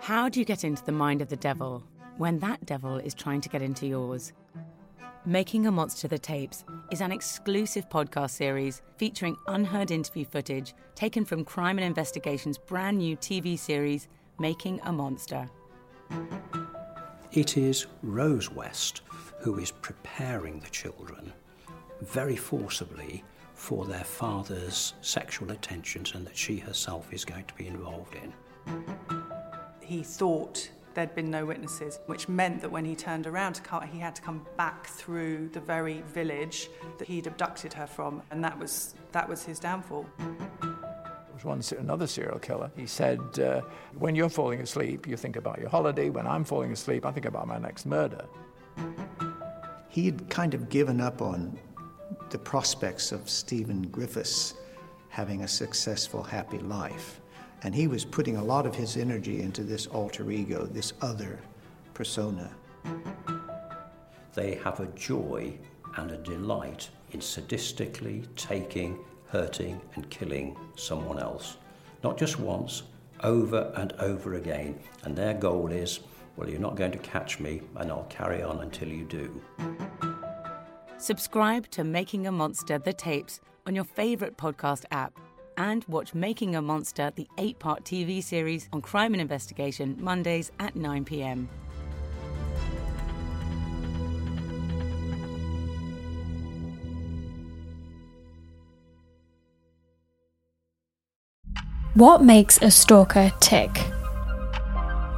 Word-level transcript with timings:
How 0.00 0.28
do 0.28 0.40
you 0.40 0.46
get 0.46 0.64
into 0.64 0.84
the 0.84 0.92
mind 0.92 1.20
of 1.20 1.28
the 1.28 1.36
devil 1.36 1.82
when 2.16 2.38
that 2.38 2.64
devil 2.64 2.96
is 2.96 3.14
trying 3.14 3.40
to 3.42 3.48
get 3.48 3.62
into 3.62 3.86
yours? 3.86 4.32
Making 5.26 5.66
a 5.66 5.70
Monster 5.70 6.08
the 6.08 6.18
Tapes 6.18 6.64
is 6.90 7.02
an 7.02 7.12
exclusive 7.12 7.88
podcast 7.90 8.30
series 8.30 8.80
featuring 8.96 9.36
unheard 9.48 9.90
interview 9.90 10.24
footage 10.24 10.72
taken 10.94 11.24
from 11.24 11.44
Crime 11.44 11.78
and 11.78 11.86
Investigation's 11.86 12.56
brand 12.56 12.98
new 12.98 13.16
TV 13.16 13.58
series, 13.58 14.08
Making 14.38 14.80
a 14.84 14.92
Monster. 14.92 15.50
It 17.32 17.58
is 17.58 17.86
Rose 18.02 18.50
West 18.50 19.02
who 19.40 19.58
is 19.58 19.70
preparing 19.70 20.60
the 20.60 20.70
children 20.70 21.32
very 22.02 22.36
forcibly 22.36 23.24
for 23.54 23.84
their 23.84 24.04
father's 24.04 24.94
sexual 25.00 25.50
attentions 25.50 26.14
and 26.14 26.26
that 26.26 26.36
she 26.36 26.58
herself 26.58 27.12
is 27.12 27.24
going 27.24 27.44
to 27.44 27.54
be 27.54 27.66
involved 27.66 28.14
in. 28.14 28.32
He 29.80 30.02
thought 30.02 30.70
there'd 30.94 31.14
been 31.14 31.30
no 31.30 31.44
witnesses, 31.44 31.98
which 32.06 32.28
meant 32.28 32.60
that 32.60 32.70
when 32.70 32.84
he 32.84 32.94
turned 32.94 33.26
around 33.26 33.54
to 33.54 33.62
come, 33.62 33.82
he 33.86 33.98
had 33.98 34.14
to 34.16 34.22
come 34.22 34.46
back 34.56 34.86
through 34.86 35.48
the 35.52 35.60
very 35.60 36.02
village 36.02 36.70
that 36.98 37.08
he'd 37.08 37.26
abducted 37.26 37.72
her 37.72 37.86
from, 37.86 38.22
and 38.30 38.42
that 38.44 38.58
was 38.58 38.94
that 39.12 39.28
was 39.28 39.42
his 39.44 39.58
downfall. 39.58 40.06
There 40.18 41.34
was 41.34 41.44
one, 41.44 41.62
another 41.78 42.06
serial 42.06 42.38
killer. 42.38 42.70
He 42.76 42.86
said, 42.86 43.20
uh, 43.38 43.60
"When 43.98 44.14
you're 44.14 44.28
falling 44.28 44.60
asleep, 44.60 45.06
you 45.06 45.16
think 45.16 45.36
about 45.36 45.58
your 45.60 45.68
holiday. 45.68 46.10
When 46.10 46.26
I'm 46.26 46.44
falling 46.44 46.72
asleep, 46.72 47.06
I 47.06 47.12
think 47.12 47.26
about 47.26 47.46
my 47.46 47.58
next 47.58 47.86
murder." 47.86 48.24
He 49.88 50.04
had 50.04 50.28
kind 50.28 50.54
of 50.54 50.68
given 50.68 51.00
up 51.00 51.22
on 51.22 51.58
the 52.30 52.38
prospects 52.38 53.12
of 53.12 53.28
Stephen 53.28 53.82
Griffiths 53.88 54.54
having 55.08 55.42
a 55.42 55.48
successful, 55.48 56.22
happy 56.22 56.58
life. 56.58 57.20
And 57.62 57.74
he 57.74 57.88
was 57.88 58.04
putting 58.04 58.36
a 58.36 58.44
lot 58.44 58.66
of 58.66 58.74
his 58.74 58.96
energy 58.96 59.40
into 59.40 59.64
this 59.64 59.86
alter 59.86 60.30
ego, 60.30 60.66
this 60.66 60.92
other 61.00 61.40
persona. 61.94 62.50
They 64.34 64.54
have 64.56 64.78
a 64.78 64.86
joy 64.88 65.58
and 65.96 66.12
a 66.12 66.18
delight 66.18 66.90
in 67.10 67.20
sadistically 67.20 68.26
taking, 68.36 68.98
hurting, 69.28 69.80
and 69.96 70.08
killing 70.10 70.56
someone 70.76 71.18
else. 71.18 71.56
Not 72.04 72.16
just 72.16 72.38
once, 72.38 72.84
over 73.24 73.72
and 73.74 73.92
over 73.94 74.34
again. 74.34 74.78
And 75.02 75.16
their 75.16 75.34
goal 75.34 75.72
is 75.72 76.00
well, 76.38 76.48
you're 76.48 76.60
not 76.60 76.76
going 76.76 76.92
to 76.92 76.98
catch 76.98 77.40
me, 77.40 77.60
and 77.76 77.90
I'll 77.90 78.04
carry 78.04 78.44
on 78.44 78.60
until 78.60 78.88
you 78.88 79.04
do. 79.04 79.42
Subscribe 80.96 81.68
to 81.72 81.82
Making 81.82 82.28
a 82.28 82.32
Monster 82.32 82.78
the 82.78 82.92
tapes 82.92 83.40
on 83.66 83.74
your 83.74 83.82
favourite 83.82 84.36
podcast 84.36 84.84
app 84.92 85.18
and 85.56 85.84
watch 85.88 86.14
Making 86.14 86.54
a 86.54 86.62
Monster, 86.62 87.12
the 87.16 87.26
eight 87.38 87.58
part 87.58 87.82
TV 87.82 88.22
series 88.22 88.68
on 88.72 88.80
crime 88.80 89.14
and 89.14 89.20
investigation, 89.20 89.96
Mondays 89.98 90.52
at 90.60 90.76
9 90.76 91.04
pm. 91.04 91.48
What 101.94 102.22
makes 102.22 102.62
a 102.62 102.70
stalker 102.70 103.32
tick? 103.40 103.87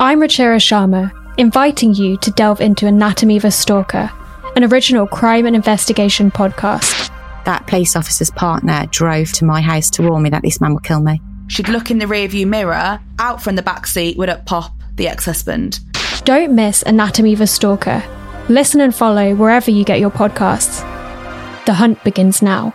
I'm 0.00 0.20
Ruchira 0.20 0.58
Sharma, 0.60 1.10
inviting 1.38 1.92
you 1.92 2.16
to 2.18 2.30
delve 2.30 2.60
into 2.60 2.86
Anatomy 2.86 3.36
of 3.36 3.44
a 3.44 3.50
Stalker, 3.50 4.08
an 4.54 4.62
original 4.62 5.08
crime 5.08 5.44
and 5.44 5.56
investigation 5.56 6.30
podcast. 6.30 7.10
That 7.44 7.66
police 7.66 7.96
officer's 7.96 8.30
partner 8.30 8.86
drove 8.92 9.32
to 9.32 9.44
my 9.44 9.60
house 9.60 9.90
to 9.90 10.08
warn 10.08 10.22
me 10.22 10.30
that 10.30 10.42
this 10.42 10.60
man 10.60 10.74
would 10.74 10.84
kill 10.84 11.00
me. 11.00 11.20
She'd 11.48 11.68
look 11.68 11.90
in 11.90 11.98
the 11.98 12.06
rearview 12.06 12.46
mirror, 12.46 13.00
out 13.18 13.42
from 13.42 13.56
the 13.56 13.62
back 13.62 13.88
seat 13.88 14.16
would 14.18 14.28
up 14.28 14.46
pop 14.46 14.72
the 14.94 15.08
ex 15.08 15.24
husband. 15.24 15.80
Don't 16.24 16.54
miss 16.54 16.82
Anatomy 16.82 17.32
of 17.32 17.40
a 17.40 17.48
Stalker. 17.48 18.04
Listen 18.48 18.80
and 18.80 18.94
follow 18.94 19.34
wherever 19.34 19.72
you 19.72 19.82
get 19.82 19.98
your 19.98 20.10
podcasts. 20.10 20.78
The 21.66 21.74
hunt 21.74 22.04
begins 22.04 22.40
now. 22.40 22.72